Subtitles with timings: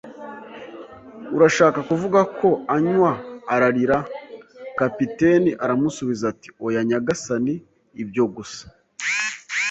[1.35, 3.13] “Urashaka kuvuga ko anywa?”
[3.53, 3.97] ararira.
[4.79, 7.53] Kapiteni aramusubiza ati: “Oya nyagasani,
[8.01, 8.63] ibyo gusa